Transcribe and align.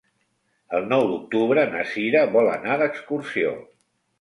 El 0.77 0.87
nou 0.93 1.03
d'octubre 1.11 1.67
na 1.75 1.83
Sira 1.91 2.25
vol 2.37 2.53
anar 2.55 2.79
d'excursió. 2.83 3.57